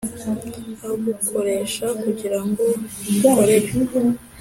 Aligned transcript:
agukoresha 0.91 1.85
kugira 2.01 2.39
ngo 2.47 2.65
umukorere, 3.07 3.71